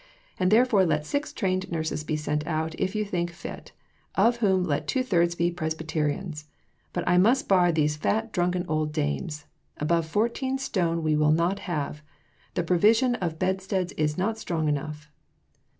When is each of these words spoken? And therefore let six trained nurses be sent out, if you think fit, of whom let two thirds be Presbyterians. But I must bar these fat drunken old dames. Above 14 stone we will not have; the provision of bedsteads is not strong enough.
And 0.39 0.49
therefore 0.49 0.83
let 0.83 1.05
six 1.05 1.31
trained 1.31 1.71
nurses 1.71 2.03
be 2.03 2.15
sent 2.15 2.47
out, 2.47 2.73
if 2.79 2.95
you 2.95 3.05
think 3.05 3.29
fit, 3.29 3.71
of 4.15 4.37
whom 4.37 4.63
let 4.63 4.87
two 4.87 5.03
thirds 5.03 5.35
be 5.35 5.51
Presbyterians. 5.51 6.47
But 6.91 7.07
I 7.07 7.19
must 7.19 7.47
bar 7.47 7.71
these 7.71 7.97
fat 7.97 8.31
drunken 8.33 8.65
old 8.67 8.93
dames. 8.93 9.45
Above 9.77 10.07
14 10.07 10.57
stone 10.57 11.03
we 11.03 11.15
will 11.15 11.29
not 11.31 11.59
have; 11.69 12.01
the 12.55 12.63
provision 12.63 13.13
of 13.13 13.37
bedsteads 13.37 13.91
is 13.91 14.17
not 14.17 14.39
strong 14.39 14.67
enough. 14.67 15.07